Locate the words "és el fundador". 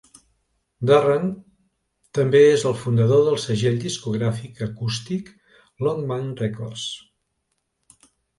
2.53-3.21